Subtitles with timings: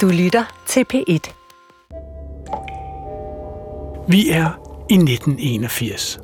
[0.00, 1.32] Du lytter til P1.
[4.08, 4.50] Vi er
[4.90, 6.20] i 1981.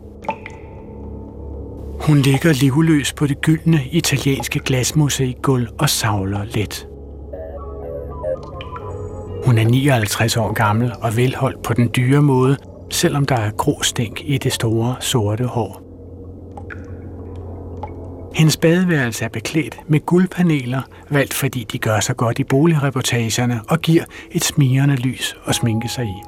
[2.01, 6.89] Hun ligger livløs på det gyldne italienske glasmosaikgulv og savler let.
[9.45, 12.57] Hun er 59 år gammel og velholdt på den dyre måde,
[12.91, 15.90] selvom der er grå stænk i det store sorte hår.
[18.41, 23.79] Hendes badeværelse er beklædt med guldpaneler, valgt fordi de gør sig godt i boligreportagerne og
[23.79, 26.23] giver et smirende lys at sminke sig i.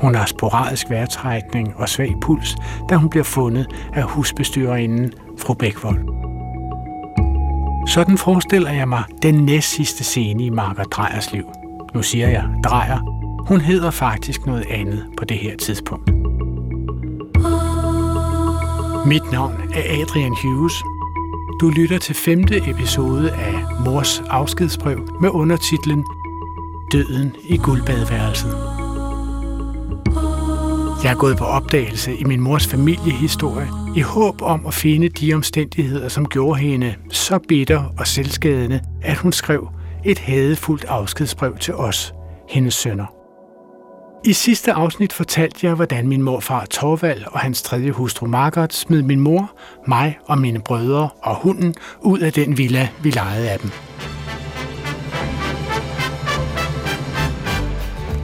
[0.00, 2.56] Hun har sporadisk vejrtrækning og svag puls,
[2.88, 6.00] da hun bliver fundet af husbestyrerinden fru Bækvold.
[7.88, 11.44] Sådan forestiller jeg mig den næst sidste scene i Marker Drejers liv.
[11.94, 12.98] Nu siger jeg Drejer.
[13.48, 16.19] Hun hedder faktisk noget andet på det her tidspunkt.
[19.06, 20.72] Mit navn er Adrian Hughes.
[21.60, 23.54] Du lytter til femte episode af
[23.84, 26.04] Mors afskedsbrev med undertitlen
[26.92, 28.56] Døden i guldbadeværelset.
[31.04, 35.34] Jeg er gået på opdagelse i min mors familiehistorie i håb om at finde de
[35.34, 39.68] omstændigheder, som gjorde hende så bitter og selvskadende, at hun skrev
[40.04, 42.14] et hadefuldt afskedsbrev til os,
[42.48, 43.19] hendes sønner.
[44.24, 49.02] I sidste afsnit fortalte jeg, hvordan min morfar Torvald og hans tredje hustru Margaret smed
[49.02, 49.52] min mor,
[49.86, 53.70] mig og mine brødre og hunden ud af den villa, vi lejede af dem.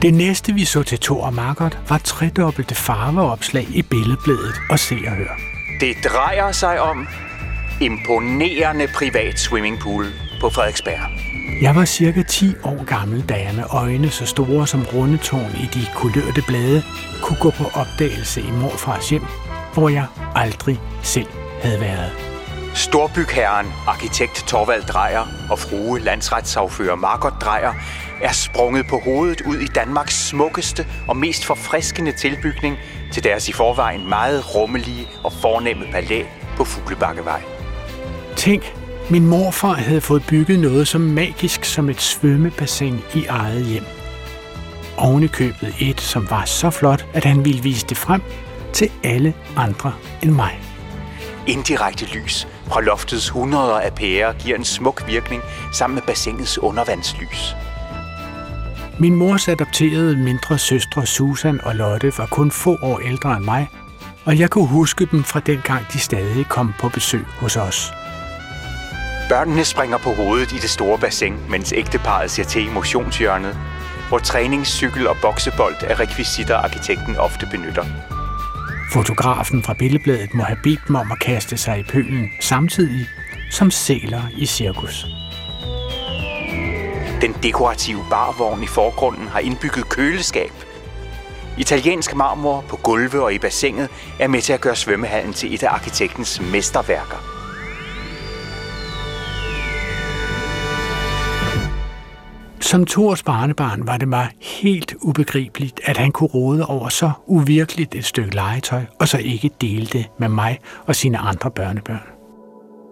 [0.01, 4.95] Det næste, vi så til Thor og Margaret, var tredobbelte farveopslag i billedbladet og se
[5.07, 5.39] og hør.
[5.79, 7.07] Det drejer sig om
[7.81, 10.05] imponerende privat swimmingpool
[10.41, 11.36] på Frederiksberg.
[11.61, 15.65] Jeg var cirka 10 år gammel, da jeg med øjne så store som rundetårn i
[15.73, 16.83] de kulørte blade
[17.21, 19.25] kunne gå på opdagelse i morfars hjem,
[19.73, 20.05] hvor jeg
[20.35, 21.27] aldrig selv
[21.61, 22.11] havde været.
[22.75, 27.73] Storbygherren, arkitekt Torvald Drejer og frue landsretssagfører Margot Drejer
[28.21, 32.77] er sprunget på hovedet ud i Danmarks smukkeste og mest forfriskende tilbygning
[33.13, 36.23] til deres i forvejen meget rummelige og fornemme palæ
[36.57, 37.41] på Fuglebakkevej.
[38.35, 38.76] Tænk,
[39.09, 43.83] min morfar havde fået bygget noget så magisk som et svømmebassin i eget hjem.
[44.97, 48.21] Ovenikøbet et, som var så flot, at han ville vise det frem
[48.73, 50.61] til alle andre end mig.
[51.47, 55.41] Indirekte lys fra loftets hundreder af pærer giver en smuk virkning
[55.73, 57.55] sammen med bassinets undervandslys.
[58.99, 63.69] Min mors adopterede mindre søstre Susan og Lotte var kun få år ældre end mig,
[64.25, 67.91] og jeg kunne huske dem fra dengang de stadig kom på besøg hos os.
[69.29, 73.57] Børnene springer på hovedet i det store bassin, mens ægteparet ser til i motionshjørnet,
[74.09, 77.85] hvor træningscykel og boksebold er rekvisitter, arkitekten ofte benytter.
[78.93, 83.07] Fotografen fra billedbladet må have bedt dem om at kaste sig i pølen samtidig
[83.51, 85.05] som sæler i cirkus.
[87.21, 90.51] Den dekorative barvogn i forgrunden har indbygget køleskab.
[91.57, 93.89] Italiensk marmor på gulve og i bassinet
[94.19, 97.36] er med til at gøre svømmehallen til et af arkitektens mesterværker.
[102.67, 107.95] Som Thors barnebarn var det mig helt ubegribeligt, at han kunne råde over så uvirkeligt
[107.95, 112.03] et stykke legetøj, og så ikke dele det med mig og sine andre børnebørn.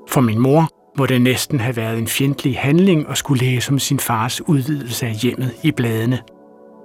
[0.10, 3.80] For min mor må det næsten have været en fjendtlig handling at skulle læse om
[3.80, 6.20] sin fars udvidelse af hjemmet i bladene.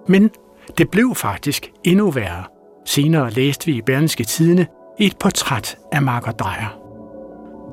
[0.09, 0.31] Men
[0.79, 2.45] det blev faktisk endnu værre.
[2.87, 4.67] Senere læste vi i Berlingske Tidene
[4.99, 6.80] et portræt af Margot Drejer.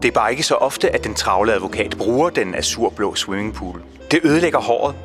[0.01, 3.81] Det er bare ikke så ofte, at den travle advokat bruger den azurblå swimmingpool.
[4.11, 4.95] Det ødelægger håret,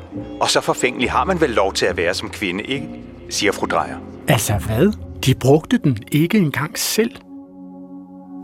[0.41, 2.85] og så forfængelig har man vel lov til at være som kvinde, ikke?
[3.29, 3.97] siger fru Drejer.
[4.27, 4.93] Altså hvad?
[5.25, 7.11] De brugte den ikke engang selv.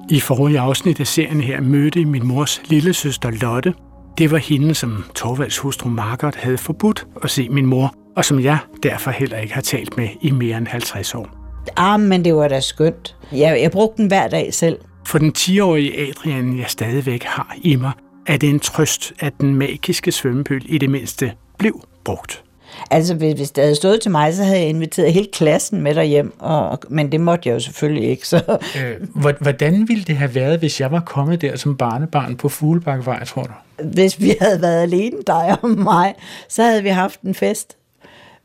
[0.10, 3.74] I forrige afsnit af serien her mødte min mors lille søster Lotte.
[4.18, 8.40] Det var hende, som Torvalds hustru Margot havde forbudt at se min mor, og som
[8.40, 11.28] jeg derfor heller ikke har talt med i mere end 50 år.
[11.78, 13.16] Ah, men det var da skønt.
[13.32, 14.78] Jeg, jeg brugte den hver dag selv.
[15.06, 17.92] For den 10-årige Adrian, jeg stadigvæk har i mig,
[18.28, 22.44] er det en trøst, at den magiske svømmepøl i det mindste blev brugt.
[22.92, 26.34] Altså, hvis det havde stået til mig, så havde jeg inviteret hele klassen med derhjem,
[26.40, 28.28] og, men det måtte jeg jo selvfølgelig ikke.
[28.28, 28.58] Så.
[28.78, 33.26] Øh, hvordan ville det have været, hvis jeg var kommet der som barnebarn på Fuglebakkevej,
[33.26, 33.84] tror du?
[33.84, 36.16] Hvis vi havde været alene, dig og mig,
[36.50, 37.78] så havde vi haft en fest.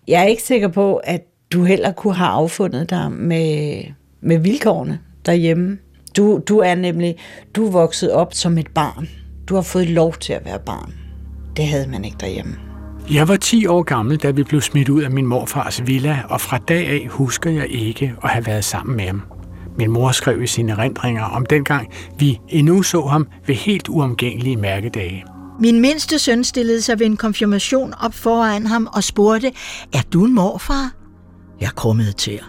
[0.09, 3.77] Jeg er ikke sikker på, at du heller kunne have affundet dig med,
[4.21, 5.79] med vilkårene derhjemme.
[6.17, 7.17] Du, du er nemlig,
[7.57, 9.09] du er vokset op som et barn.
[9.49, 10.95] Du har fået lov til at være barn.
[11.57, 12.57] Det havde man ikke derhjemme.
[13.11, 16.41] Jeg var 10 år gammel, da vi blev smidt ud af min morfars villa, og
[16.41, 19.23] fra dag af husker jeg ikke at have været sammen med ham.
[19.79, 24.57] Min mor skrev i sine erindringer om dengang, vi endnu så ham ved helt uomgængelige
[24.57, 25.25] mærkedage.
[25.61, 29.53] Min mindste søn stillede sig ved en konfirmation op foran ham og spurgte,
[29.95, 30.93] er du en morfar?
[31.61, 32.41] Jeg krummede til.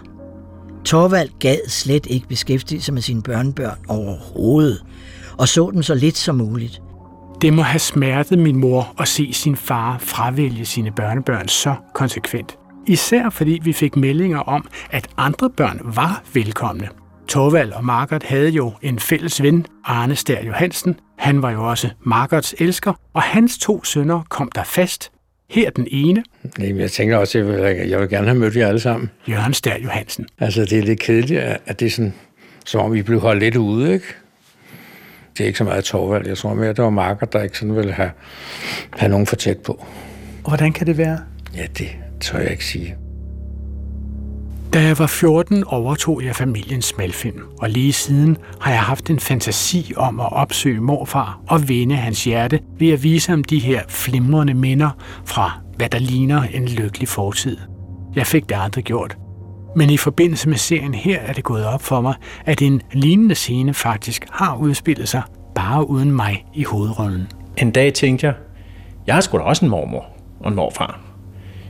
[0.86, 4.84] Torvald gad slet ikke beskæftige sig med sine børnebørn overhovedet,
[5.38, 6.82] og så dem så lidt som muligt.
[7.42, 12.58] Det må have smertet min mor at se sin far fravælge sine børnebørn så konsekvent.
[12.86, 16.88] Især fordi vi fik meldinger om, at andre børn var velkomne.
[17.28, 21.00] Torvald og Margaret havde jo en fælles ven, Arne Stær Johansen.
[21.18, 25.10] Han var jo også Margarets elsker, og hans to sønner kom der fast.
[25.50, 26.24] Her den ene.
[26.58, 29.10] Jamen, jeg tænker også, at jeg vil, jeg vil gerne have mødt jer alle sammen.
[29.28, 30.26] Jørgen Stær Johansen.
[30.38, 32.14] Altså, det er lidt kedeligt, at det er sådan,
[32.66, 34.06] som om vi blev holdt lidt ude, ikke?
[35.38, 36.26] Det er ikke så meget Torvald.
[36.26, 38.10] Jeg tror mere, det var Margaret, der ikke sådan ville have,
[38.92, 39.86] have nogen for tæt på.
[40.48, 41.18] Hvordan kan det være?
[41.56, 42.96] Ja, det tør jeg ikke sige.
[44.72, 49.20] Da jeg var 14, overtog jeg familiens smalfilm, og lige siden har jeg haft en
[49.20, 53.82] fantasi om at opsøge morfar og vinde hans hjerte ved at vise ham de her
[53.88, 54.90] flimrende minder
[55.24, 57.56] fra, hvad der ligner en lykkelig fortid.
[58.14, 59.16] Jeg fik det aldrig gjort.
[59.76, 62.14] Men i forbindelse med serien her er det gået op for mig,
[62.44, 65.22] at en lignende scene faktisk har udspillet sig,
[65.54, 67.28] bare uden mig i hovedrollen.
[67.56, 68.34] En dag tænkte jeg,
[69.06, 70.04] jeg har sgu da også en mormor
[70.40, 71.05] og en morfar.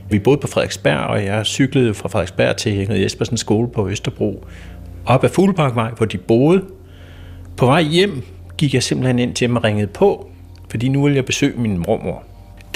[0.09, 4.45] Vi boede på Frederiksberg, og jeg cyklede fra Frederiksberg til Ingrid Jespersens skole på Østerbro.
[5.05, 6.63] Op ad Fugleparkvej, hvor de boede.
[7.57, 8.23] På vej hjem
[8.57, 10.29] gik jeg simpelthen ind til dem og ringede på,
[10.69, 12.23] fordi nu ville jeg besøge min mormor.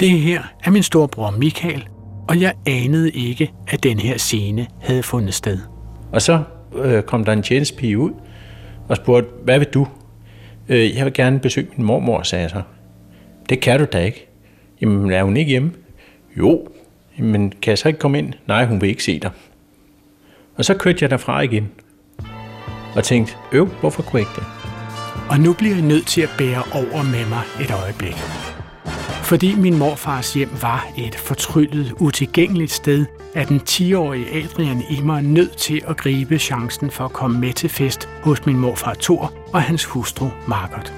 [0.00, 1.88] Det her er min storebror Michael,
[2.28, 5.58] og jeg anede ikke, at den her scene havde fundet sted.
[6.12, 6.42] Og så
[6.74, 8.10] øh, kom der en tjenestepige ud
[8.88, 9.86] og spurgte, hvad vil du?
[10.68, 12.62] Øh, jeg vil gerne besøge min mormor, sagde jeg så.
[13.48, 14.28] Det kan du da ikke.
[14.80, 15.72] Jamen, er hun ikke hjemme?
[16.38, 16.66] Jo,
[17.18, 18.32] men kan jeg så ikke komme ind?
[18.46, 19.30] Nej, hun vil ikke se dig.
[20.56, 21.70] Og så kørte jeg derfra igen.
[22.96, 24.46] Og tænkte, øv, hvorfor kunne jeg ikke det?
[25.30, 28.16] Og nu bliver jeg nødt til at bære over med mig et øjeblik.
[29.22, 35.22] Fordi min morfars hjem var et fortryllet, utilgængeligt sted, er den 10-årige Adrian i mig
[35.22, 39.32] nødt til at gribe chancen for at komme med til fest hos min morfar Thor
[39.52, 40.92] og hans hustru Margot.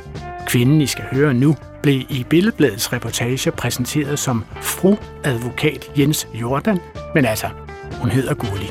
[0.46, 6.78] Kvinden, I skal høre nu, blev i Billedbladets reportage præsenteret som fru advokat Jens Jordan,
[7.14, 7.46] men altså,
[8.00, 8.70] hun hedder Gulli.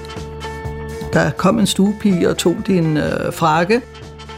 [1.13, 3.81] Der kom en stuepige og tog din øh, frakke.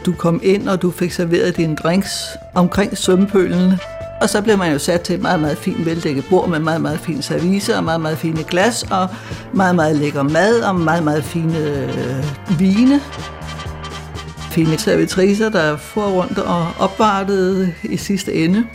[0.06, 3.72] Du kom ind, og du fik serveret dine drinks omkring svømmepølen.
[4.20, 6.80] Og så blev man jo sat til et meget, meget fint veldækket bord med meget,
[6.80, 9.08] meget fine service og meget, meget fine glas og
[9.52, 13.00] meget, meget lækker mad og meget, meget fine øh, vine
[14.56, 18.66] fine servitriser, der for rundt og opvartede i sidste ende.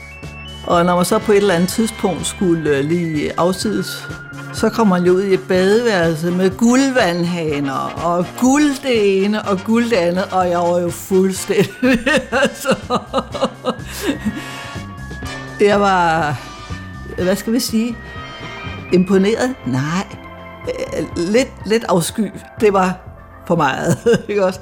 [0.68, 4.08] Og når man så på et eller andet tidspunkt skulle øh, lige afsides,
[4.54, 9.60] så kommer man jo ud i et badeværelse med guldvandhaner og guld det ene og
[9.66, 12.00] guld det andet, og jeg var jo fuldstændig.
[12.44, 12.76] altså.
[15.62, 16.36] Jeg var,
[17.24, 17.98] hvad skal vi sige,
[18.94, 19.56] imponeret?
[19.66, 20.08] Nej,
[20.68, 22.32] øh, lidt, lidt afsky.
[22.60, 23.00] Det var
[23.48, 23.98] for meget,
[24.30, 24.60] ikke også?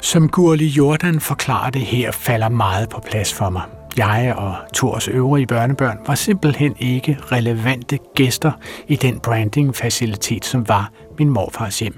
[0.00, 3.62] Som Gurli Jordan forklarer det her, falder meget på plads for mig.
[3.96, 8.52] Jeg og Tors øvrige børnebørn var simpelthen ikke relevante gæster
[8.88, 11.94] i den branding-facilitet, som var min morfars hjem.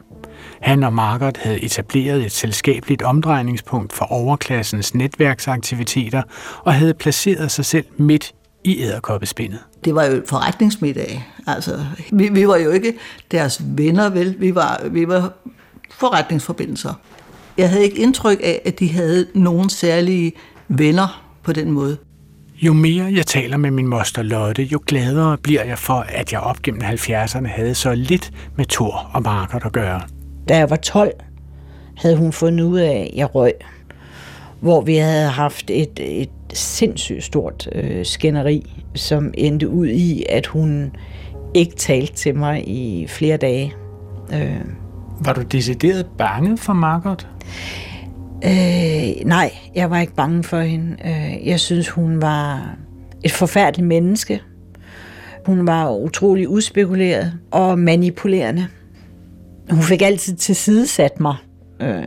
[0.61, 6.23] Han og Margaret havde etableret et selskabeligt omdrejningspunkt for overklassens netværksaktiviteter
[6.65, 9.59] og havde placeret sig selv midt i æderkoppespindet.
[9.85, 11.27] Det var jo forretningsmiddag.
[11.47, 12.95] Altså, vi, vi var jo ikke
[13.31, 14.37] deres venner, vel?
[14.39, 15.33] Vi var, vi var
[15.91, 16.95] forretningsforbindelser.
[17.59, 20.33] Jeg havde ikke indtryk af, at de havde nogen særlige
[20.69, 21.97] venner på den måde.
[22.63, 26.41] Jo mere jeg taler med min moster Lotte, jo gladere bliver jeg for, at jeg
[26.41, 30.01] op gennem 70'erne havde så lidt med Thor og Margaret at gøre.
[30.49, 31.13] Da jeg var 12,
[31.97, 33.53] havde hun fundet ud af, at jeg røg.
[34.61, 40.47] Hvor vi havde haft et, et sindssygt stort øh, skænderi, som endte ud i, at
[40.47, 40.93] hun
[41.55, 43.75] ikke talte til mig i flere dage.
[44.33, 44.61] Øh.
[45.21, 47.29] Var du decideret bange for Margaret?
[48.45, 50.97] Øh, nej, jeg var ikke bange for hende.
[51.05, 52.75] Øh, jeg synes, hun var
[53.25, 54.43] et forfærdeligt menneske.
[55.47, 58.67] Hun var utrolig udspekuleret og manipulerende.
[59.71, 61.37] Hun fik altid tilsidesat mig.
[61.81, 62.05] Øh,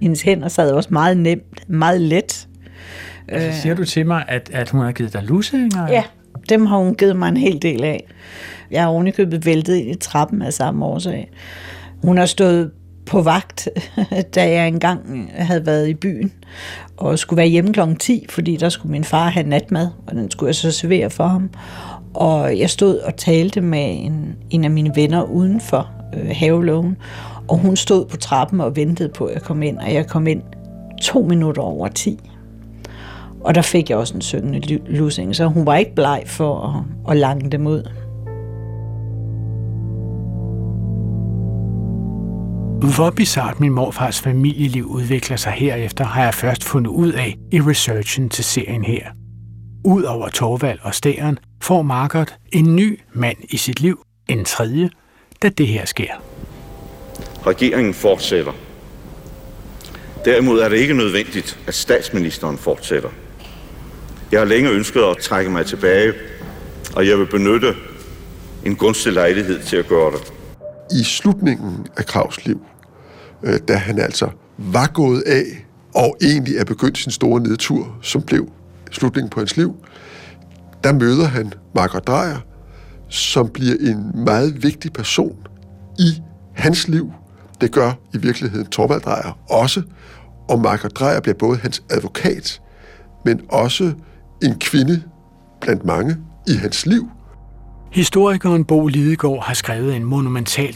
[0.00, 2.48] hendes hænder sad også meget nemt, meget let.
[3.28, 5.88] Altså, siger du til mig, at, at hun har givet dig lussinger?
[5.88, 6.02] Ja,
[6.48, 8.06] dem har hun givet mig en hel del af.
[8.70, 11.30] Jeg har ovenikøbet væltet ind i trappen af samme årsag.
[12.02, 12.70] Hun har stået
[13.06, 13.68] på vagt,
[14.34, 16.32] da jeg engang havde været i byen,
[16.96, 17.80] og skulle være hjemme kl.
[17.98, 21.26] 10, fordi der skulle min far have natmad, og den skulle jeg så servere for
[21.26, 21.50] ham.
[22.14, 26.96] Og jeg stod og talte med en, en af mine venner uden for øh, havelågen,
[27.48, 30.26] og hun stod på trappen og ventede på, at jeg kom ind, og jeg kom
[30.26, 30.42] ind
[31.02, 32.20] to minutter over 10.
[33.40, 37.10] Og der fik jeg også en syngende lussing, så hun var ikke bleg for at,
[37.10, 37.88] at lange dem ud.
[42.80, 47.60] Hvor bizart min morfars familieliv udvikler sig herefter, har jeg først fundet ud af i
[47.60, 49.06] researchen til serien her.
[49.84, 54.90] Udover Torvald og Stæren får Margaret en ny mand i sit liv, en tredje,
[55.42, 56.12] da det her sker.
[57.46, 58.52] Regeringen fortsætter.
[60.24, 63.10] Derimod er det ikke nødvendigt, at statsministeren fortsætter.
[64.32, 66.12] Jeg har længe ønsket at trække mig tilbage,
[66.96, 67.74] og jeg vil benytte
[68.66, 70.32] en gunstig lejlighed til at gøre det.
[71.00, 72.66] I slutningen af Kravs liv,
[73.42, 74.28] øh, da han altså
[74.58, 78.48] var gået af, og egentlig er begyndt sin store nedtur, som blev
[78.90, 79.76] slutningen på hans liv,
[80.84, 82.38] der møder han Margaret Dreyer,
[83.08, 85.36] som bliver en meget vigtig person
[85.98, 86.22] i
[86.54, 87.12] hans liv.
[87.60, 89.82] Det gør i virkeligheden Torvald Dreyer også,
[90.48, 92.60] og Margaret Dreyer bliver både hans advokat,
[93.24, 93.92] men også
[94.42, 95.02] en kvinde
[95.60, 96.16] blandt mange
[96.48, 97.10] i hans liv.
[97.92, 100.74] Historikeren Bo Lidegaard har skrevet en monumental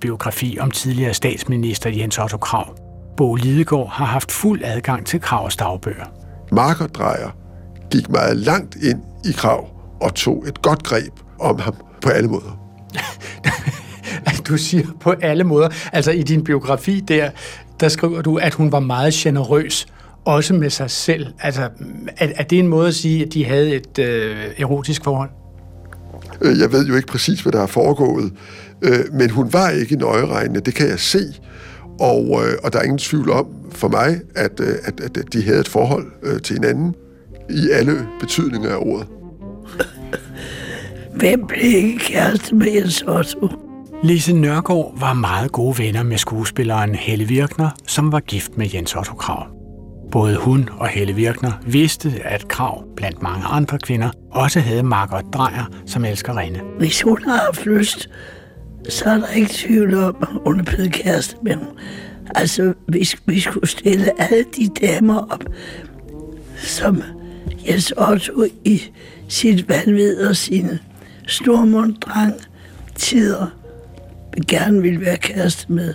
[0.00, 2.76] biografi om tidligere statsminister Jens Otto Krav.
[3.16, 6.04] Bo Lidegaard har haft fuld adgang til Kravs dagbøger.
[6.52, 7.36] Margaret Dreyer
[7.90, 9.68] gik meget langt ind i Krav
[10.00, 12.58] og tog et godt greb om ham på alle måder.
[14.48, 15.68] du siger på alle måder.
[15.92, 17.30] Altså i din biografi der,
[17.80, 19.86] der skriver du, at hun var meget generøs,
[20.24, 21.26] også med sig selv.
[21.40, 21.62] Altså,
[22.16, 25.30] er, er det en måde at sige, at de havde et øh, erotisk forhold?
[26.40, 28.32] Øh, jeg ved jo ikke præcis, hvad der er foregået,
[28.82, 31.34] øh, men hun var ikke nøjeregnende, det kan jeg se.
[32.00, 35.60] Og, øh, og der er ingen tvivl om for mig, at, at, at de havde
[35.60, 36.94] et forhold til hinanden
[37.50, 39.06] i alle betydninger af ordet.
[41.20, 43.48] Hvem blev ikke kæreste med Jens Otto?
[44.04, 48.94] Lise Nørgaard var meget gode venner med skuespilleren Helle Virkner, som var gift med Jens
[48.94, 49.63] Otto Krav.
[50.14, 55.24] Både hun og Helle Virkner vidste, at Krav, blandt mange andre kvinder, også havde Margot
[55.32, 56.60] Drejer som elskerinde.
[56.78, 58.10] Hvis hun har haft lyst,
[58.88, 61.66] så er der ikke tvivl om, at hun er blevet kæreste med ham.
[62.34, 65.44] Altså, hvis vi skulle stille alle de damer op,
[66.56, 67.02] som
[67.68, 68.82] Jens Otto i
[69.28, 70.78] sit vanvid og sine
[71.26, 72.34] stormunddrang
[72.94, 73.46] tider
[74.48, 75.94] gerne ville være kæreste med.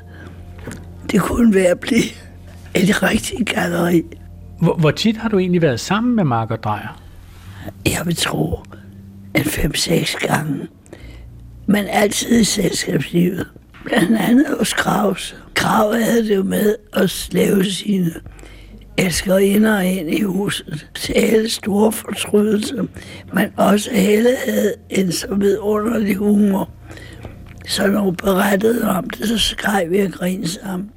[1.11, 2.28] Det kunne være at blive
[2.75, 4.03] et rigtigt galleri.
[4.61, 7.01] Hvor, hvor tit har du egentlig været sammen med Margot Drejer?
[7.85, 8.59] Jeg vil tro,
[9.35, 10.67] en fem-seks gange.
[11.65, 13.47] Men altid i selskabslivet.
[13.85, 15.35] Blandt andet hos Kravs.
[15.53, 18.11] Krav havde det jo med at slæve sine
[18.97, 22.83] elskerinder ind i huset til alle store fortrydelser,
[23.33, 26.69] men også alle havde en så vidunderlig humor.
[27.67, 30.89] Så når hun berettede om det, så skreg vi og grinede sammen.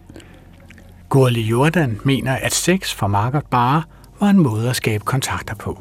[1.12, 3.83] Gurli Jordan mener, at sex for Margot bare
[4.21, 5.81] var en måde at skabe kontakter på.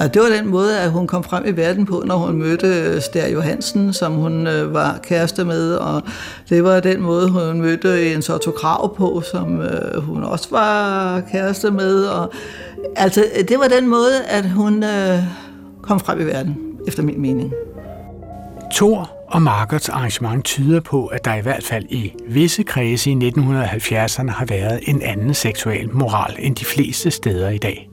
[0.00, 2.66] Og det var den måde, at hun kom frem i verden på, når hun mødte
[2.66, 6.02] øh, Stær Johansen, som hun øh, var kæreste med, og
[6.48, 11.20] det var den måde, hun mødte en Otto Krav på, som øh, hun også var
[11.32, 12.04] kæreste med.
[12.04, 12.32] Og,
[12.96, 14.84] altså, det var den måde, at hun
[15.82, 16.56] kom frem i verden,
[16.86, 17.52] efter min mening.
[18.74, 23.14] Thor og Margarets arrangement tyder på, at der i hvert fald i visse kredse i
[23.14, 27.90] 1970'erne har været en anden seksuel moral end de fleste steder i dag.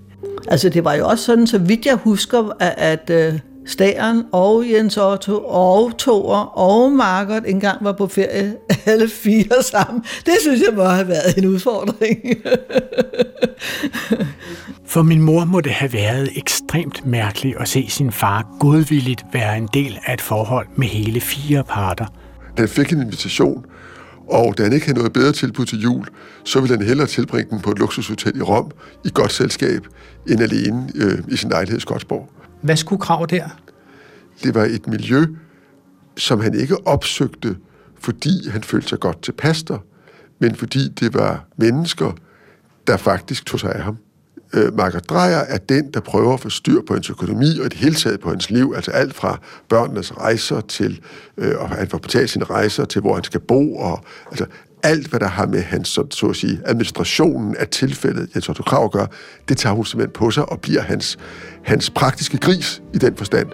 [0.47, 4.69] Altså det var jo også sådan, så vidt jeg husker, at, at øh, Stæren og
[4.71, 8.55] Jens Otto og Thor og Margot engang var på ferie
[8.85, 10.03] alle fire sammen.
[10.25, 12.19] Det synes jeg må have været en udfordring.
[14.85, 19.57] For min mor må det have været ekstremt mærkeligt at se sin far godvilligt være
[19.57, 22.05] en del af et forhold med hele fire parter.
[22.57, 23.65] Han fik en invitation,
[24.29, 26.05] og da han ikke havde noget bedre tilbud til jul,
[26.43, 28.71] så ville han hellere tilbringe den på et luksushotel i Rom
[29.05, 29.87] i godt selskab,
[30.29, 32.29] end alene øh, i sin lejlighed i Skotsborg.
[32.63, 33.49] Hvad skulle krav der?
[34.43, 35.25] Det var et miljø,
[36.17, 37.55] som han ikke opsøgte,
[37.99, 39.77] fordi han følte sig godt tilpas der,
[40.39, 42.11] men fordi det var mennesker,
[42.87, 43.97] der faktisk tog sig af ham.
[44.53, 47.79] Øh, Margaret Dreyer er den, der prøver at få styr på hans økonomi og det
[47.79, 49.39] hele taget på hans liv, altså alt fra
[49.69, 51.01] børnenes rejser til,
[51.37, 54.45] øh, og han får betalt sine rejser til, hvor han skal bo, og altså
[54.83, 58.63] alt, hvad der har med hans, så, så at sige, administrationen af tilfældet, Jens Otto
[58.63, 59.05] Krav gør,
[59.49, 61.17] det tager hun simpelthen på sig og bliver hans,
[61.63, 63.47] hans praktiske gris i den forstand.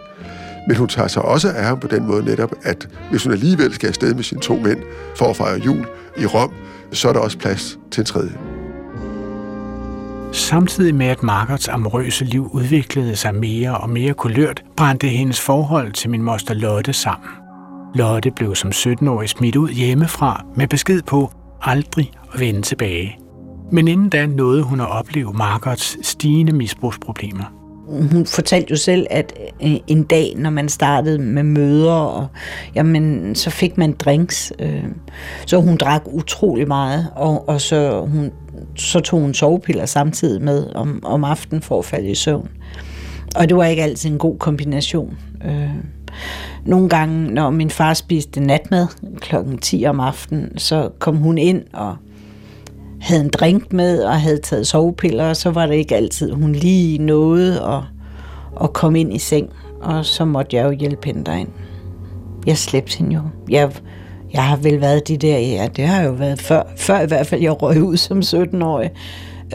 [0.68, 3.74] Men hun tager sig også af ham på den måde netop, at hvis hun alligevel
[3.74, 4.80] skal afsted med sine to mænd
[5.16, 5.86] for at fejre jul
[6.18, 6.54] i Rom,
[6.92, 8.32] så er der også plads til en tredje.
[10.32, 15.92] Samtidig med at Margarets amorøse liv udviklede sig mere og mere kulørt, brændte hendes forhold
[15.92, 17.39] til min moster Lotte sammen.
[17.96, 21.32] Lotte blev som 17-årig smidt ud hjemmefra med besked på
[21.62, 23.18] aldrig at vende tilbage.
[23.72, 27.54] Men inden da nåede hun at opleve Margots stigende misbrugsproblemer.
[28.12, 32.28] Hun fortalte jo selv, at øh, en dag, når man startede med møder, og,
[32.76, 34.54] jamen, så fik man drinks.
[34.60, 34.84] Øh,
[35.46, 38.32] så hun drak utrolig meget, og, og så, hun,
[38.76, 42.50] så tog hun sovepiller samtidig med om, om aftenen for at falde i søvn.
[43.36, 45.18] Og det var ikke altid en god kombination.
[45.46, 45.70] Øh,
[46.66, 48.88] nogle gange, når min far spiste natmad
[49.20, 51.96] klokken 10 om aftenen, så kom hun ind og
[53.02, 56.54] havde en drink med og havde taget sovepiller, og så var det ikke altid, hun
[56.54, 57.82] lige nåede at,
[58.64, 59.50] at komme ind i seng,
[59.82, 61.50] og så måtte jeg jo hjælpe hende derind.
[62.46, 63.22] Jeg slæbte hende jo.
[63.50, 63.72] Jeg,
[64.34, 67.28] jeg har vel været de der, ja, det har jo været før, før i hvert
[67.28, 68.92] fald jeg røg ud som 17-årig.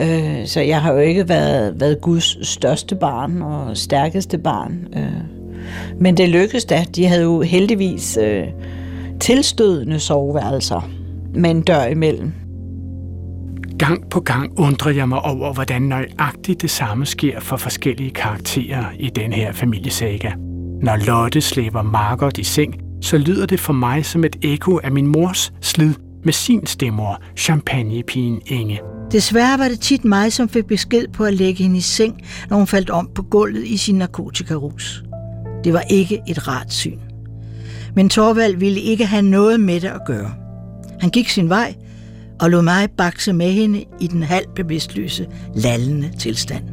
[0.01, 4.87] Øh, så jeg har jo ikke været, været Guds største barn og stærkeste barn.
[4.97, 5.34] Øh.
[6.01, 6.85] Men det lykkedes da.
[6.97, 8.45] De havde jo heldigvis øh,
[9.21, 10.91] tilstødende soveværelser
[11.35, 12.33] med en dør imellem.
[13.79, 18.85] Gang på gang undrer jeg mig over, hvordan nøjagtigt det samme sker for forskellige karakterer
[18.99, 20.31] i den her familiesaga.
[20.83, 24.93] Når Lotte slæber Margot i seng, så lyder det for mig som et ekko af
[24.93, 25.95] min mors slid
[26.25, 28.81] med sin stemmer, champagnepigen Inge.
[29.13, 32.57] Desværre var det tit mig, som fik besked på at lægge hende i seng, når
[32.57, 35.05] hun faldt om på gulvet i sin narkotikarus.
[35.65, 36.99] Det var ikke et rart syn.
[37.95, 40.35] Men Torvald ville ikke have noget med det at gøre.
[41.01, 41.75] Han gik sin vej
[42.41, 46.65] og lod mig bakse med hende i den halvt bevidstløse, lallende tilstand.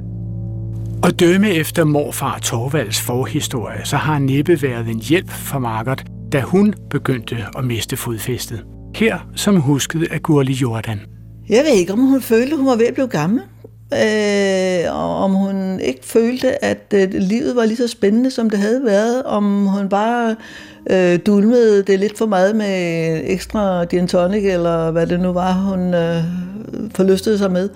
[1.04, 6.42] Og dømme efter morfar Torvalds forhistorie, så har næppe været en hjælp for Margot, da
[6.42, 8.66] hun begyndte at miste fodfæstet.
[8.96, 11.00] Her som huskede af Gurli Jordan.
[11.50, 13.42] Jeg ved ikke, om hun følte, hun var ved at blive gammel.
[13.94, 18.60] Øh, og om hun ikke følte, at øh, livet var lige så spændende, som det
[18.60, 19.24] havde været.
[19.24, 20.36] Om hun bare
[20.90, 25.54] øh, dulmede det lidt for meget med ekstra gin tonic, eller hvad det nu var,
[25.54, 26.24] hun øh,
[26.96, 27.70] forlystede sig med.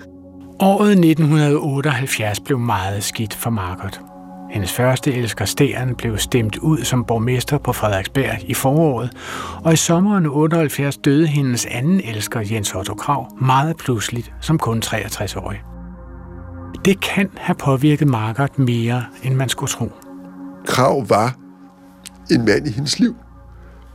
[0.60, 4.00] Året 1978 blev meget skidt for Margot.
[4.50, 9.10] Hendes første elsker Steren blev stemt ud som borgmester på Frederiksberg i foråret,
[9.64, 14.82] og i sommeren 78 døde hendes anden elsker Jens Otto Krav meget pludseligt som kun
[14.86, 15.75] 63-årig.
[16.86, 19.92] Det kan have påvirket Margot mere, end man skulle tro.
[20.66, 21.36] Krav var
[22.30, 23.16] en mand i hendes liv.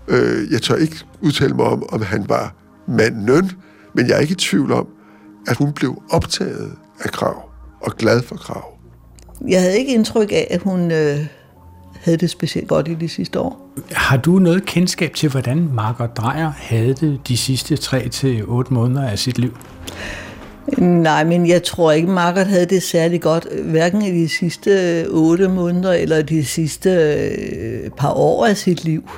[0.08, 2.56] Øh, jeg tør ikke udtale mig om, om han var
[2.88, 3.52] manden,
[3.96, 4.88] men jeg er ikke i tvivl om,
[5.48, 7.50] at hun blev optaget af Krav
[7.82, 8.74] og glad for Krav.
[9.48, 11.18] Jeg havde ikke indtryk af, at hun øh,
[12.02, 13.74] havde det specielt godt i de sidste år.
[13.92, 18.74] Har du noget kendskab til, hvordan Margot Drejer havde det de sidste 3 til otte
[18.74, 19.58] måneder af sit liv?
[20.78, 25.47] Nej, men jeg tror ikke, Margaret havde det særlig godt, hverken i de sidste otte
[25.47, 29.10] måneder eller de sidste øh, par år af sit liv.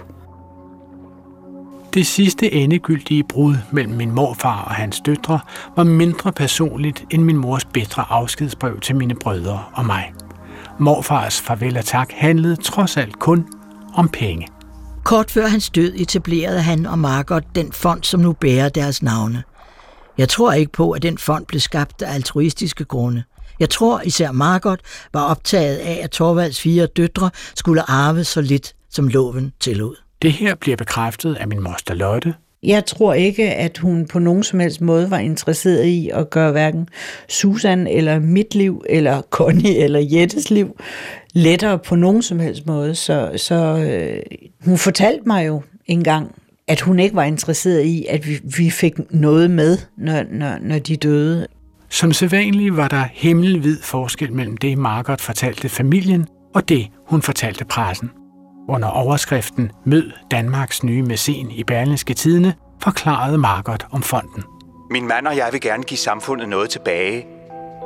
[1.93, 5.39] Det sidste endegyldige brud mellem min morfar og hans døtre
[5.75, 10.13] var mindre personligt end min mors bedre afskedsbrev til mine brødre og mig.
[10.79, 13.45] Morfars farvel og tak handlede trods alt kun
[13.95, 14.47] om penge.
[15.03, 19.43] Kort før hans død etablerede han og Margot den fond, som nu bærer deres navne.
[20.17, 23.23] Jeg tror ikke på, at den fond blev skabt af altruistiske grunde.
[23.59, 24.79] Jeg tror især Margot
[25.13, 29.95] var optaget af, at Torvalds fire døtre skulle arve så lidt, som loven tillod.
[30.21, 32.33] Det her bliver bekræftet af min moster Lotte.
[32.63, 36.51] Jeg tror ikke, at hun på nogen som helst måde var interesseret i at gøre
[36.51, 36.87] hverken
[37.29, 40.75] Susan eller mit liv, eller Connie eller Jettes liv
[41.33, 42.95] lettere på nogen som helst måde.
[42.95, 44.21] Så, så øh,
[44.65, 46.35] hun fortalte mig jo engang,
[46.67, 50.79] at hun ikke var interesseret i, at vi, vi fik noget med, når, når, når
[50.79, 51.47] de døde.
[51.89, 57.65] Som sædvanligt var der himmelvid forskel mellem det, Margot fortalte familien, og det, hun fortalte
[57.65, 58.11] pressen.
[58.69, 64.43] Under overskriften Mød Danmarks nye mæcen i Berlingske Tidene forklarede Margot om fonden.
[64.91, 67.25] Min mand og jeg vil gerne give samfundet noget tilbage.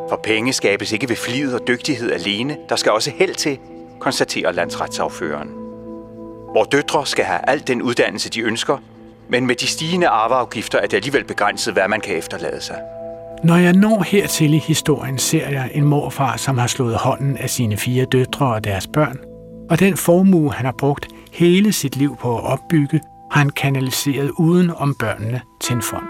[0.10, 2.58] For penge skabes ikke ved flid og dygtighed alene.
[2.70, 3.60] Der skal også held til,
[4.00, 5.67] konstaterer landsretsaføreren.
[6.54, 8.78] Vores døtre skal have al den uddannelse, de ønsker,
[9.30, 12.80] men med de stigende arveafgifter er det alligevel begrænset, hvad man kan efterlade sig.
[13.44, 17.50] Når jeg når hertil i historien, ser jeg en morfar, som har slået hånden af
[17.50, 19.18] sine fire døtre og deres børn,
[19.70, 24.32] og den formue, han har brugt hele sit liv på at opbygge, har han kanaliseret
[24.38, 26.08] uden om børnene til en fond.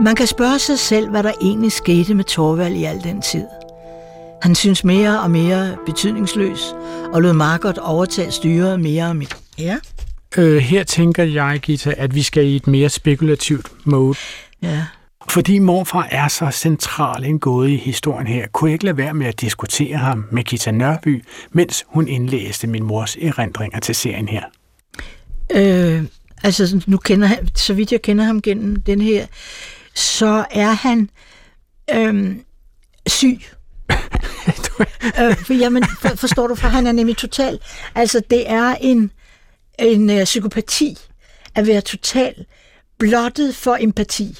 [0.00, 3.46] Man kan spørge sig selv, hvad der egentlig skete med Torvald i al den tid.
[4.42, 6.74] Han synes mere og mere betydningsløs,
[7.12, 9.28] og lod Margot overtage styret mere og mere.
[9.58, 9.76] Ja.
[10.38, 14.18] Øh, her tænker jeg, Gita, at vi skal i et mere spekulativt mode.
[14.62, 14.84] Ja.
[15.30, 19.14] Fordi morfar er så central en gåde i historien her, kunne jeg ikke lade være
[19.14, 24.28] med at diskutere ham med Gita Nørby, mens hun indlæste min mors erindringer til serien
[24.28, 24.42] her.
[25.52, 26.02] Øh,
[26.42, 29.26] altså, nu kender han, så vidt jeg kender ham gennem den her
[29.98, 31.10] så er han
[31.94, 32.44] øhm,
[33.06, 33.40] syg.
[34.48, 37.58] Øh, for, jamen, for, forstår du, for han er nemlig total.
[37.94, 39.10] Altså, det er en,
[39.78, 40.98] en uh, psykopati
[41.54, 42.34] at være total
[42.98, 44.38] blottet for empati.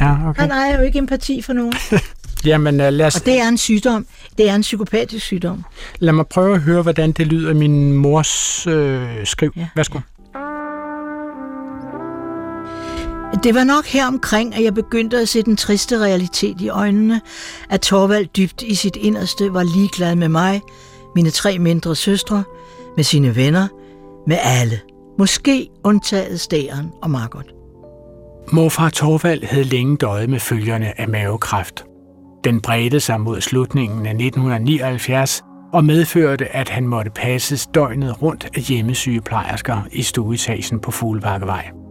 [0.00, 0.40] Ja, okay.
[0.40, 1.72] Han ejer jo ikke empati for nogen.
[2.44, 4.06] Jamen, uh, lad, os, Og det er en sygdom.
[4.38, 5.64] Det er en psykopatisk sygdom.
[5.98, 9.52] lad mig prøve at høre, hvordan det lyder i min mors øh, skriv.
[9.56, 9.66] Ja.
[9.76, 9.98] Værsgo.
[13.42, 17.20] Det var nok her omkring, at jeg begyndte at se den triste realitet i øjnene,
[17.70, 20.62] at Torvald dybt i sit inderste var ligeglad med mig,
[21.14, 22.44] mine tre mindre søstre,
[22.96, 23.68] med sine venner,
[24.26, 24.80] med alle.
[25.18, 27.54] Måske undtaget Stæren og Margot.
[28.52, 31.84] Morfar Torvald havde længe døjet med følgerne af mavekræft.
[32.44, 35.42] Den bredte sig mod slutningen af 1979
[35.72, 41.83] og medførte, at han måtte passes døgnet rundt af hjemmesygeplejersker i stueetagen på Fuglebakkevej.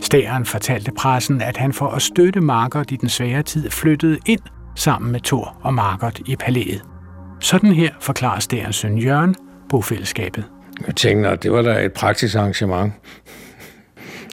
[0.00, 4.40] Stæren fortalte pressen, at han for at støtte Margot i den svære tid flyttede ind
[4.76, 6.82] sammen med Thor og Margot i palæet.
[7.40, 9.36] Sådan her forklarer Stærens søn Jørgen
[9.68, 10.44] bofællesskabet.
[10.86, 12.92] Jeg tænkte, at det var da et praktisk arrangement.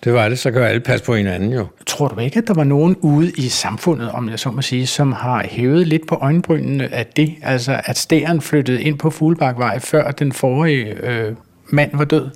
[0.03, 1.65] Det var det, så kan alle passe på hinanden jo.
[1.88, 4.88] Tror du ikke, at der var nogen ude i samfundet, om jeg så må sige,
[4.88, 7.36] som har hævet lidt på øjenbrynene af det?
[7.41, 11.36] Altså, at stæren flyttede ind på Fuglebakvej, før den forrige øh,
[11.69, 12.30] mand var død?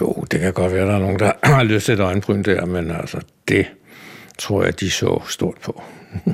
[0.00, 2.42] Jo, det kan godt være, at der er nogen, der har lyst til et øjenbryn
[2.42, 3.66] der, men altså, det
[4.38, 5.82] tror jeg, de så stort på.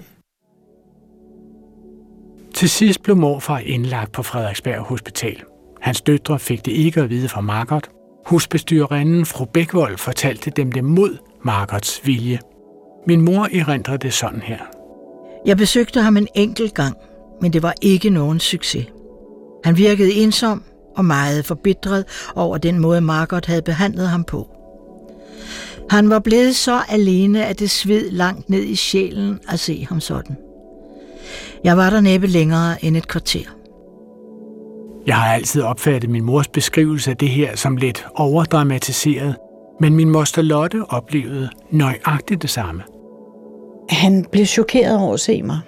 [2.55, 5.43] Til sidst blev morfar indlagt på Frederiksberg Hospital.
[5.81, 7.91] Hans døtre fik det ikke at vide fra Margot.
[8.27, 12.39] Husbestyrerinden fru Bækvold fortalte dem det mod Margots vilje.
[13.07, 14.59] Min mor erindrede det sådan her.
[15.47, 16.97] Jeg besøgte ham en enkelt gang,
[17.41, 18.87] men det var ikke nogen succes.
[19.65, 20.63] Han virkede ensom
[20.99, 24.49] og meget forbitret over den måde, Margot havde behandlet ham på.
[25.91, 30.01] Han var blevet så alene, at det sved langt ned i sjælen at se ham
[30.01, 30.37] sådan.
[31.65, 33.55] Jeg var der næppe længere end et kvarter.
[35.07, 39.37] Jeg har altid opfattet min mors beskrivelse af det her som lidt overdramatiseret,
[39.81, 42.83] men min moster Lotte oplevede nøjagtigt det samme.
[43.91, 45.59] Han blev chokeret over at se mig,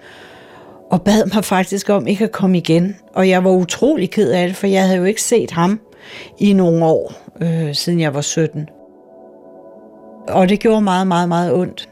[0.91, 2.97] og bad mig faktisk om ikke at komme igen.
[3.15, 5.81] Og jeg var utrolig ked af det, for jeg havde jo ikke set ham
[6.39, 8.69] i nogle år, øh, siden jeg var 17.
[10.29, 11.89] Og det gjorde meget, meget, meget ondt.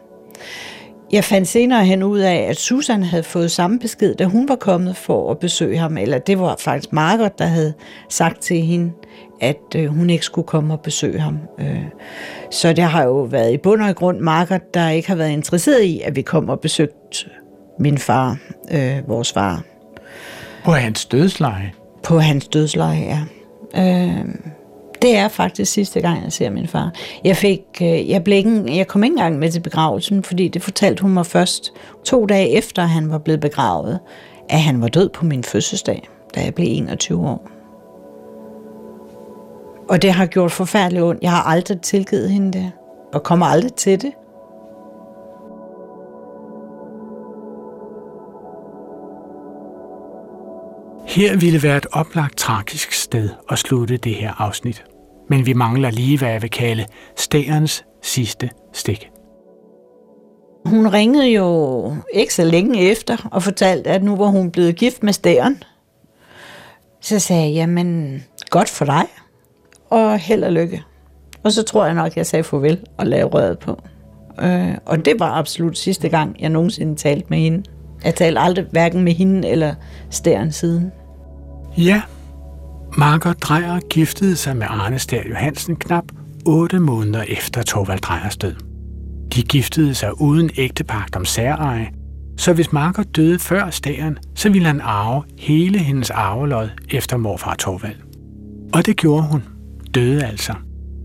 [1.12, 4.56] Jeg fandt senere hen ud af, at Susan havde fået samme besked, da hun var
[4.56, 5.96] kommet for at besøge ham.
[5.96, 7.74] Eller det var faktisk Margot, der havde
[8.08, 8.92] sagt til hende,
[9.40, 11.38] at øh, hun ikke skulle komme og besøge ham.
[11.60, 11.84] Øh,
[12.50, 15.82] så det har jo været i bund og grund Margot, der ikke har været interesseret
[15.82, 17.30] i, at vi kom og besøgte
[17.78, 18.36] min far,
[18.70, 19.62] øh, vores far,
[20.64, 21.72] På hans dødsleje.
[22.02, 23.20] på hans dødsleje, ja.
[23.76, 24.24] Øh,
[25.02, 26.92] det er faktisk sidste gang, jeg ser min far.
[27.24, 30.62] Jeg, fik, øh, jeg, blev ikke, jeg kom ikke engang med til begravelsen, fordi det
[30.62, 31.72] fortalte hun mig først
[32.04, 33.98] to dage efter, han var blevet begravet,
[34.48, 37.48] at han var død på min fødselsdag, da jeg blev 21 år.
[39.88, 41.22] Og det har gjort forfærdeligt ondt.
[41.22, 42.72] Jeg har aldrig tilgivet hende det,
[43.12, 44.12] og kommer aldrig til det.
[51.08, 54.84] Her ville være et oplagt tragisk sted at slutte det her afsnit.
[55.28, 59.10] Men vi mangler lige, hvad jeg vil kalde stærens sidste stik.
[60.64, 65.02] Hun ringede jo ikke så længe efter og fortalte, at nu var hun blevet gift
[65.02, 65.62] med stæren.
[67.00, 69.06] Så sagde jeg, jamen godt for dig,
[69.90, 70.82] og held og lykke.
[71.42, 73.82] Og så tror jeg nok, jeg sagde farvel og lagde røret på.
[74.42, 77.62] Øh, og det var absolut sidste gang, jeg nogensinde talte med hende.
[78.04, 79.74] Jeg talte aldrig hverken med hende eller
[80.10, 80.92] stæren siden.
[81.76, 82.02] Ja,
[82.98, 86.04] Margot Drejer giftede sig med Arne Stær Johansen knap
[86.46, 88.54] 8 måneder efter Torvald Drejers død.
[89.34, 91.90] De giftede sig uden ægtepagt om særeje,
[92.36, 97.54] så hvis Margot døde før Stæren, så ville han arve hele hendes arvelod efter morfar
[97.54, 97.96] Torvald.
[98.72, 99.44] Og det gjorde hun.
[99.94, 100.54] Døde altså.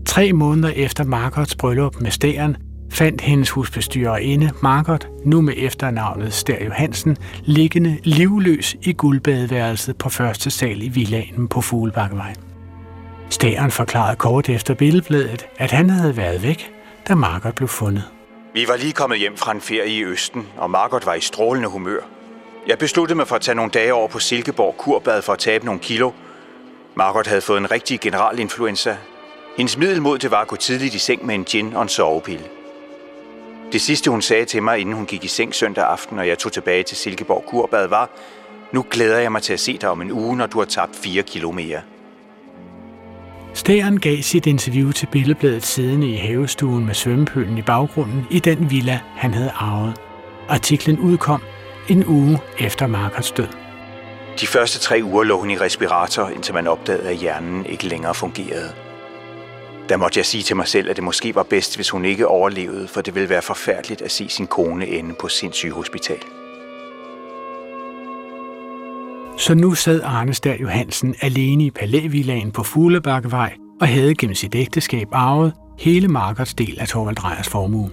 [0.06, 2.56] Tre måneder efter Margots bryllup med Stæren,
[2.94, 10.50] fandt hendes husbestyrerinde Margot, nu med efternavnet Stær Johansen, liggende livløs i guldbadeværelset på første
[10.50, 12.34] sal i villaen på Fuglebakkevej.
[13.30, 16.72] Stæren forklarede kort efter billedbladet, at han havde været væk,
[17.08, 18.04] da Margot blev fundet.
[18.54, 21.68] Vi var lige kommet hjem fra en ferie i Østen, og Margot var i strålende
[21.68, 22.00] humør.
[22.66, 25.64] Jeg besluttede mig for at tage nogle dage over på Silkeborg Kurbad for at tabe
[25.64, 26.10] nogle kilo.
[26.96, 28.96] Margot havde fået en rigtig generalinfluenza.
[29.56, 31.88] Hendes middel mod det var at gå tidligt i seng med en gin og en
[31.88, 32.44] sovepille.
[33.74, 36.38] Det sidste, hun sagde til mig, inden hun gik i seng søndag aften, og jeg
[36.38, 38.10] tog tilbage til Silkeborg Kurbad, var,
[38.72, 40.96] nu glæder jeg mig til at se dig om en uge, når du har tabt
[40.96, 41.80] 4 kilo mere.
[43.54, 48.70] Stæren gav sit interview til Billedbladet siddende i havestuen med svømmepølen i baggrunden i den
[48.70, 49.94] villa, han havde arvet.
[50.48, 51.42] Artiklen udkom
[51.88, 53.48] en uge efter Markers død.
[54.40, 58.14] De første tre uger lå hun i respirator, indtil man opdagede, at hjernen ikke længere
[58.14, 58.83] fungerede.
[59.88, 62.28] Der måtte jeg sige til mig selv, at det måske var bedst, hvis hun ikke
[62.28, 66.18] overlevede, for det ville være forfærdeligt at se sin kone ende på sindssyge hospital.
[69.38, 74.54] Så nu sad Arne Stær Johansen alene i palævillagen på Fuglebakkevej og havde gennem sit
[74.54, 77.90] ægteskab arvet hele Markers del af Torvald Drejers formue.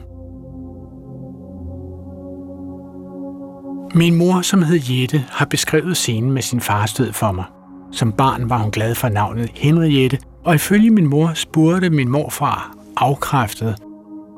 [3.96, 7.46] Min mor, som hed Jette, har beskrevet scenen med sin fars død for mig.
[7.92, 12.76] Som barn var hun glad for navnet Henriette, og ifølge min mor spurgte min morfar
[12.98, 13.76] afkræftet,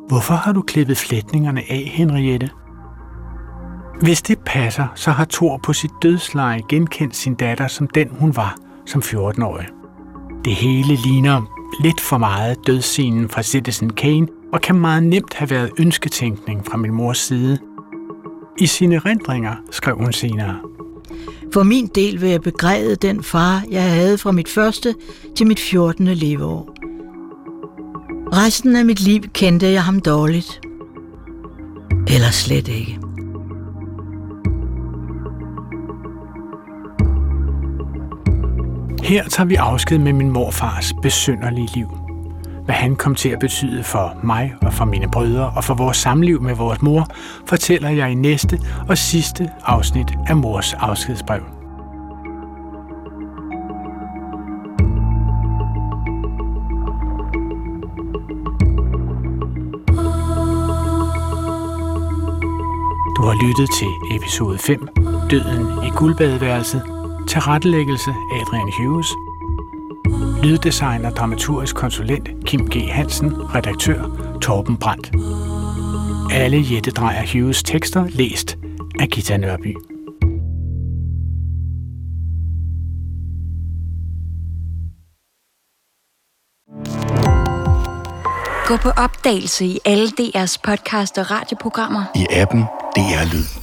[0.07, 2.49] hvorfor har du klippet flætningerne af, Henriette?
[4.01, 8.35] Hvis det passer, så har Thor på sit dødsleje genkendt sin datter som den, hun
[8.35, 9.67] var som 14-årig.
[10.45, 11.41] Det hele ligner
[11.81, 16.77] lidt for meget dødsscenen fra Citizen Kane, og kan meget nemt have været ønsketænkning fra
[16.77, 17.57] min mors side.
[18.59, 20.72] I sine rendringer skrev hun senere.
[21.53, 24.95] For min del vil jeg begræde den far, jeg havde fra mit første
[25.35, 26.07] til mit 14.
[26.07, 26.75] leveår.
[28.33, 30.61] Resten af mit liv kendte jeg ham dårligt.
[32.07, 32.99] Eller slet ikke.
[39.03, 42.02] Her tager vi afsked med min morfars besynderlige liv.
[42.65, 45.97] Hvad han kom til at betyde for mig og for mine brødre og for vores
[45.97, 47.07] samliv med vores mor,
[47.45, 51.41] fortæller jeg i næste og sidste afsnit af mors afskedsbrev.
[63.17, 64.87] Du har lyttet til episode 5,
[65.31, 66.81] Døden i guldbadeværelset,
[67.27, 69.07] tilrettelæggelse Adrian Hughes,
[70.43, 72.89] lyddesigner og dramaturgisk konsulent Kim G.
[72.91, 74.03] Hansen, redaktør
[74.41, 75.11] Torben Brandt.
[76.33, 78.57] Alle Jette Drejer Hughes tekster læst
[78.99, 79.75] af Gita Nørby.
[88.67, 92.03] Gå på opdagelse i alle DR's podcast og radioprogrammer.
[92.15, 92.61] I appen
[92.95, 93.62] DR Lyd.